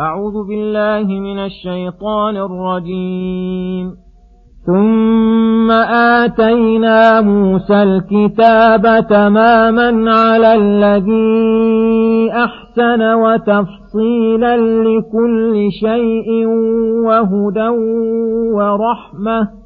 [0.00, 3.92] أعوذ بالله من الشيطان الرجيم.
[4.66, 5.70] ثم
[6.20, 16.46] آتينا موسى الكتاب تماما على الذي أحسن وتفصيلا لكل شيء
[17.06, 17.68] وهدى
[18.54, 19.65] ورحمة.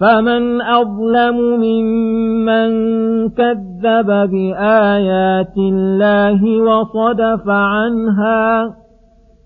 [0.00, 2.70] فمن أظلم ممن
[3.28, 8.74] كذب بآيات الله وصدف عنها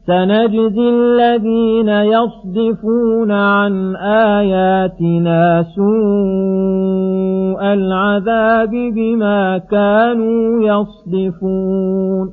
[0.06, 3.97] سنجزي الذين يصدفون عن
[4.36, 12.33] آياتنا سوء العذاب بما كانوا يصدفون.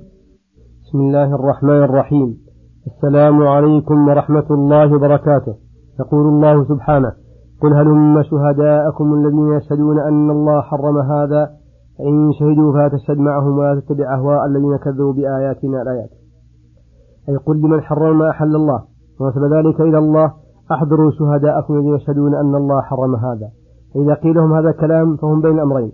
[0.83, 2.37] بسم الله الرحمن الرحيم.
[2.87, 5.53] السلام عليكم ورحمة الله وبركاته.
[5.99, 7.11] يقول الله سبحانه
[7.61, 11.49] قل هلم شهداءكم الذين يشهدون أن الله حرم هذا؟
[11.97, 16.09] فإن شهدوا فلا تشهد معهم ولا تتبع أهواء الذين كذبوا بآياتنا الآيات
[17.29, 18.83] أي قل لمن حرم ما أحل الله.
[19.19, 20.33] ونسب ذلك إلى الله.
[20.71, 23.49] أحضروا شهداءكم الذين يشهدون أن الله حرم هذا.
[23.93, 25.91] فإذا قيل لهم هذا الكلام فهم بين أمرين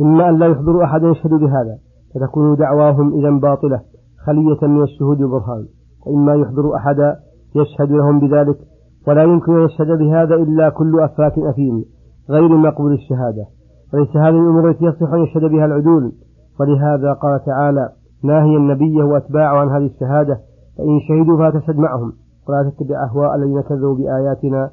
[0.00, 1.78] إما أن لا يحضروا أحدا يشهد بهذا
[2.14, 3.80] فتكون دعواهم إذا باطلة
[4.26, 5.66] خلية من الشهود والبرهان.
[6.06, 7.16] وإما يحضروا أحدا
[7.54, 8.58] يشهد لهم بذلك
[9.06, 11.84] ولا يمكن أن يشهد بهذا إلا كل أفاك أثيم
[12.30, 13.46] غير مقبول الشهادة.
[13.94, 16.12] وليس هذه الأمور التي يصح أن يشهد بها العدول.
[16.60, 17.88] ولهذا قال تعالى
[18.24, 20.40] ناهيا النبي وأتباعه عن هذه الشهادة
[20.78, 22.12] فإن شهدوا فلا تشهد معهم.
[22.48, 24.70] ولا تتبع أهواء الذين كذبوا بآياتنا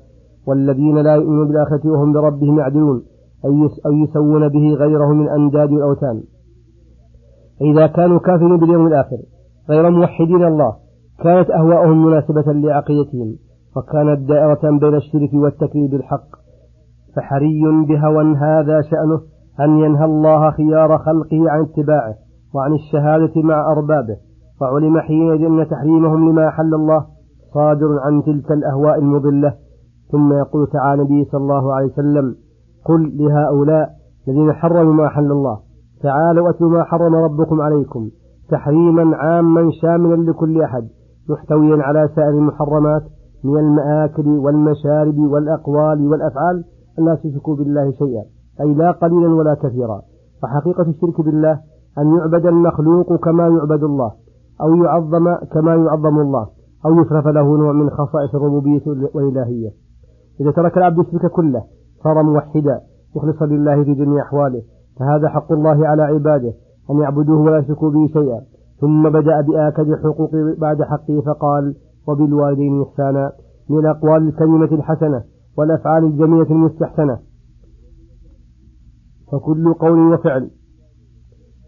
[0.47, 3.03] والذين لا يؤمنون بالآخرة وهم بربهم يعدلون
[3.85, 6.23] أو يسوون به غيره من أنداد الأوثان.
[7.59, 9.17] فإذا كانوا كافرين باليوم الآخر
[9.69, 10.75] غير موحدين الله
[11.23, 13.35] كانت أهواءهم مناسبة لعقيدتهم.
[13.75, 16.27] وكانت دائرة بين الشرك والتكذيب بالحق
[17.15, 19.21] فحري بهوى هذا شأنه
[19.59, 22.15] أن ينهى الله خيار خلقه عن اتباعه
[22.55, 24.17] وعن الشهادة مع أربابه.
[24.61, 27.05] وعلم حينئذ أن تحريمهم لما أحل الله
[27.53, 29.53] صادر عن تلك الأهواء المضلة.
[30.11, 32.35] ثم يقول تعالى النبي صلى الله عليه وسلم
[32.85, 33.89] قل لهؤلاء
[34.27, 35.59] الذين حرموا ما أحل الله
[36.03, 38.09] تعالوا أتلوا ما حرم ربكم عليكم
[38.49, 40.87] تحريما عاما شاملا لكل أحد
[41.29, 43.01] محتويا على سائر المحرمات
[43.45, 46.63] من المآكل والمشارب والأقوال والأفعال
[46.97, 48.23] لا تشركوا بالله شيئا
[48.61, 50.01] أي لا قليلا ولا كثيرا.
[50.41, 51.59] فحقيقة الشرك بالله
[51.97, 54.11] أن يعبد المخلوق كما يعبد الله
[54.61, 56.47] أو يعظم كما يعظم الله
[56.85, 58.81] أو يصرف له نوع من خصائص الربوبية
[59.15, 59.69] والإلهية.
[60.41, 61.63] إذا ترك العبد الشرك كله
[62.03, 62.79] صار موحدا
[63.15, 64.61] مخلصا لله في جميع أحواله.
[64.99, 66.53] فهذا حق الله على عباده
[66.91, 68.41] أن يعبدوه ولا يشركوا به شيئا.
[68.81, 71.75] ثم بدأ بآكد الحقوق بعد حقه فقال
[72.07, 73.31] وبالوالدين إحسانا
[73.69, 75.23] من الأقوال الكلمة الحسنة
[75.57, 77.19] والأفعال الجميلة المستحسنة.
[79.31, 80.49] فكل قول وفعل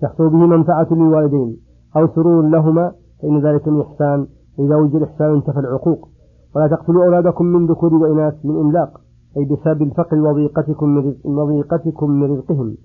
[0.04, 1.58] يحصل به منفعة للوالدين
[1.98, 4.28] أو سرور لهما فإن ذلك من إحسان
[4.60, 6.10] إذا وجد الإحسان انتفى العقوق.
[6.56, 9.02] ولا تقتلوا أولادكم من ذكور وإناث من إملاق
[9.38, 12.78] أي بسبب الفقر وضيقتكم من, وضيقتكم من رزقهم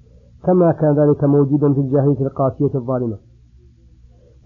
[0.44, 3.16] كما كان ذلك موجودا في الجاهلية القاسية الظالمة.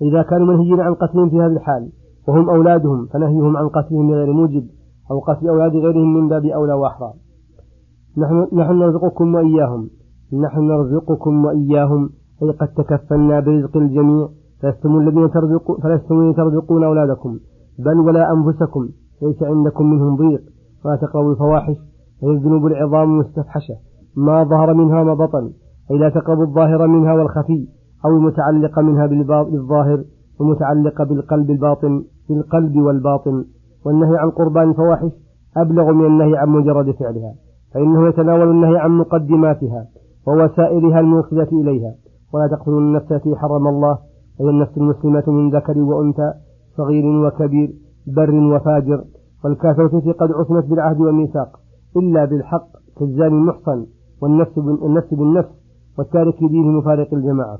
[0.02, 1.90] إذا كانوا منهيين عن قتلهم في هذه الحال
[2.28, 4.66] وهم أولادهم فنهيهم عن قتلهم بغير موجب
[5.10, 7.12] أو قتل أولاد غيرهم من باب أولى وأحرى.
[8.18, 9.88] نحن, نحن نرزقكم وإياهم.
[10.32, 12.10] نحن نرزقكم وإياهم
[12.42, 14.28] أي قد تكفلنا برزق الجميع
[14.62, 17.38] فلستم الذين ترزقون فلستم الذين ترزقون أولادكم.
[17.78, 18.88] بل ولا أنفسكم
[19.22, 20.42] ليس عندكم منهم ضيق.
[20.84, 21.76] ولا تقربوا الفواحش
[22.22, 23.74] وهي الذنوب العظام المستفحشة.
[24.16, 25.50] ما ظهر منها ما بطن
[25.90, 27.68] أي لا تقربوا الظاهر منها والخفي
[28.04, 30.04] أو المتعلق منها بالظاهر
[30.40, 32.04] ومتعلقة بالقلب الباطن.
[32.28, 33.44] بالقلب والباطن
[33.86, 35.12] والنهي عن قربان الفواحش
[35.56, 37.34] أبلغ من النهي عن مجرد فعلها
[37.74, 39.86] فإنه يتناول النهي عن مقدماتها
[40.26, 41.94] ووسائلها الموصلة إليها.
[42.34, 43.98] ولا تقتلوا النفس التي حرم الله
[44.40, 46.32] أي النفس المسلمة من ذكر وأنثى
[46.76, 47.72] صغير وكبير
[48.06, 49.04] بر وفاجر.
[49.44, 51.60] والكافرة قد عصمت بالعهد والميثاق
[51.96, 52.68] إلا بالحق
[52.98, 53.86] كالزاني المحصن
[54.22, 55.54] والنفس بالنفس بالنفس
[55.98, 57.58] والتارك دينه مفارق الجماعة.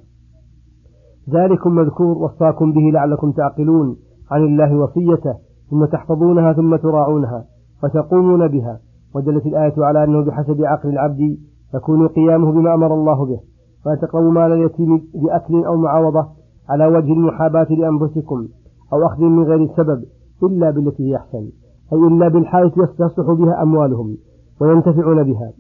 [1.31, 3.97] ذلكم مذكور وصاكم به لعلكم تعقلون.
[4.31, 5.35] عن الله وصيته
[5.71, 7.45] ثم تحفظونها ثم تراعونها
[7.85, 8.81] وتقومون بها
[9.15, 11.39] ودلت الآية على أنه بحسب عقل العبد
[11.75, 13.41] يكون قيامه بما أمر الله به
[13.85, 16.27] فلا تقربوا مال اليتيم بأكل أو معاوضة
[16.69, 18.49] على وجه المحاباة لأنفسكم
[18.93, 20.05] أو أخذ من غير السبب
[20.43, 21.49] إلا بالتي هي أحسن
[21.93, 24.17] أي إلا بالحالة يستصلح بها أموالهم
[24.61, 25.53] وينتفعون بها.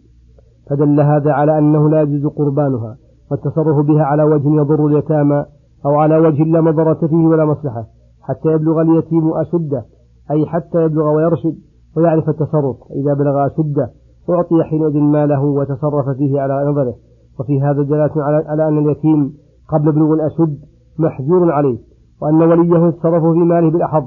[0.70, 2.96] فدل هذا على أنه لا يجوز قربانها
[3.30, 5.44] والتصرف بها على وجه يضر اليتامى
[5.86, 7.86] أو على وجه لا مضرة فيه ولا مصلحة.
[8.26, 9.84] حتى يبلغ اليتيم أشده
[10.30, 11.56] أي حتى يبلغ ويرشد
[11.96, 12.76] ويعرف التصرف.
[12.90, 13.90] إذا بلغ أشده
[14.30, 16.94] أعطي حينئذ ماله وتصرف فيه على نظره.
[17.40, 18.12] وفي هذا دلالة
[18.48, 19.32] على أن اليتيم
[19.68, 20.58] قبل بلوغ الأشد
[20.98, 21.78] محجور عليه
[22.22, 24.04] وأن وليه يتصرف في ماله بالأحظ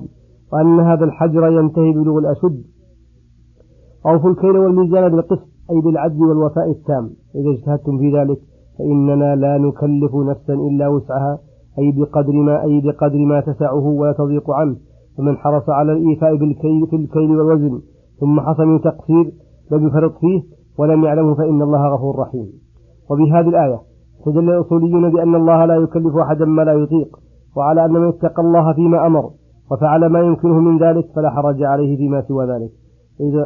[0.53, 2.63] وأن هذا الحجر ينتهي ببلوغ الأشد.
[4.05, 7.09] أوفوا الكيل والميزان بالقسط أي بالعدل والوفاء التام.
[7.35, 8.39] إذا اجتهدتم في ذلك
[8.77, 11.39] فإننا لا نكلف نفسا إلا وسعها.
[11.79, 14.75] أي بقدر ما أي بقدر ما تسعه ولا تضيق عنه.
[15.19, 17.81] ومن حرص على الإيفاء بالكيل في الكيل والوزن
[18.19, 19.25] ثم حصل من تقصير
[19.71, 20.41] لم يفرط فيه
[20.79, 22.47] ولم يعلمه فإن الله غفور رحيم.
[23.09, 23.79] وبهذه الآية
[24.19, 27.19] استدل الأصوليون بأن الله لا يكلف أحدا ما لا يطيق
[27.57, 29.29] وعلى أن من اتقى الله فيما أمر
[29.71, 32.71] وفعل ما يمكنه من ذلك فلا حرج عليه فيما سوى ذلك.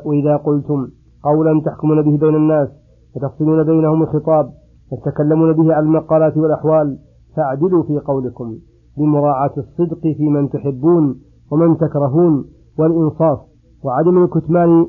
[0.06, 0.88] وإذا قلتم
[1.24, 2.69] قولا تحكمون به بين الناس
[3.15, 4.50] وتفصلون بينهم الخطاب
[4.91, 6.97] وتتكلمون به على المقالات والأحوال
[7.35, 8.56] فاعدلوا في قولكم
[8.97, 11.15] بمراعاة الصدق في من تحبون
[11.51, 12.45] ومن تكرهون
[12.80, 13.39] والإنصاف
[13.83, 14.85] وعدم الكتمان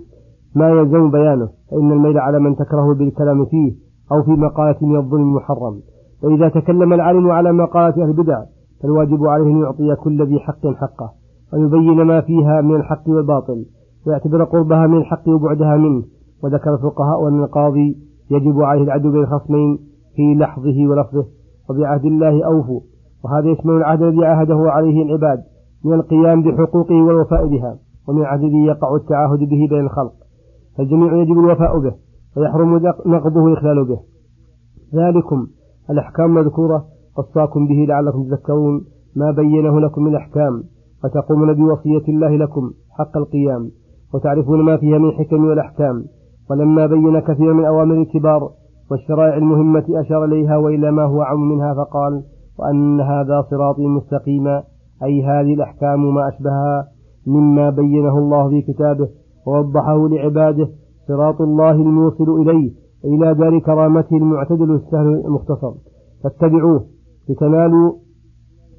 [0.57, 3.73] ما يلزم بيانه فإن الميل على من تكره بالكلام فيه
[4.13, 5.81] أو في مقالة من الظلم محرم.
[6.23, 8.43] وإذا تكلم العالم على مقالة أهل البدع
[8.83, 11.11] فالواجب عليه أن يعطي كل ذي حق حقه
[11.53, 13.65] ويبين ما فيها من الحق والباطل
[14.07, 16.03] ويعتبر قربها من الحق وبعدها منه.
[16.45, 17.97] وذكر الفقهاء أن القاضي
[18.31, 19.79] يجب عليه العدل بين الخصمين
[20.17, 21.27] في لحظه ولفظه.
[21.71, 22.81] وبعهد الله أوفوا.
[23.25, 25.39] وهذا يشمل العهد الذي عاهده عليه العباد
[25.85, 27.79] من القيام بحقوقه والوفاء بها
[28.09, 30.13] ومن الذي يقع التعاهد به بين الخلق.
[30.79, 31.95] فالجميع يجب الوفاء به
[32.37, 32.77] ويحرم
[33.07, 33.99] نقضه والإخلال به.
[34.95, 35.47] ذلكم
[35.91, 36.85] الأحكام مذكورة
[37.19, 38.85] وصاكم به لعلكم تذكرون
[39.17, 40.63] ما بينه لكم من الأحكام
[41.05, 43.71] وتقومون بوصية الله لكم حق القيام
[44.15, 46.05] وتعرفون ما فيها من حكم والأحكام.
[46.51, 48.51] ولما بين كثيرا من أوامر الكبار
[48.91, 52.23] والشرائع المهمة أشار إليها وإلى ما هو عم منها فقال
[52.59, 54.63] وأن هذا صراطي مستقيما
[55.03, 56.89] أي هذه الأحكام ما أشبهها
[57.27, 59.09] مما بينه الله في كتابه
[59.47, 60.69] ووضحه لعباده
[61.09, 62.73] صراط الله الموصل إليه
[63.05, 65.73] إلى دار كرامته المعتدل السهل المختصر.
[66.25, 66.85] فاتبعوه
[67.29, 67.93] لتنالوا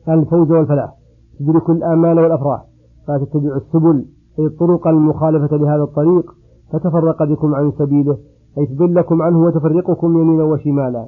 [0.09, 0.93] الفوز والفلاح.
[1.39, 2.65] تدركوا الآمال والأفراح.
[3.07, 4.05] فلا تتبعوا السبل
[4.39, 6.31] أي الطرق المخالفة لهذا الطريق
[6.73, 8.17] فتفرق بكم عن سبيله.
[8.57, 11.07] أي تضلكم عنه وتفرقكم يمينا وشمالا.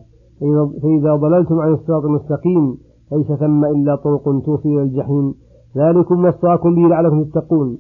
[0.82, 2.78] فإذا ضللتم عن الصراط المستقيم
[3.12, 5.34] ليس ثم إلا طرق توصل إلى الجحيم.
[5.78, 7.78] ذلكم وصاكم به لعلكم تتقون.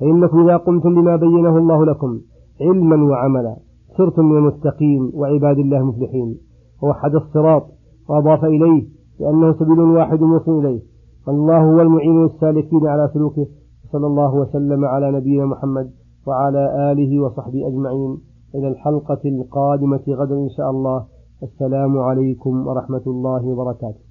[0.00, 2.18] فإنكم إذا قمتم بما بينه الله لكم
[2.60, 3.56] علما وعملا.
[3.98, 6.38] صرتم من المستقيم وعباد الله المفلحين
[6.82, 7.62] ووحد الصراط
[8.08, 8.86] وأضاف إليه
[9.20, 10.80] لأنه سبيل واحد موصل إليه.
[11.26, 13.46] والله هو المعين السالكين على سلوكه
[13.92, 15.90] صلى الله وسلم على نبينا محمد
[16.26, 18.18] وعلى آله وصحبه أجمعين.
[18.54, 21.06] إلى الحلقة القادمة غدا إن شاء الله.
[21.42, 24.07] السلام عليكم ورحمة الله وبركاته.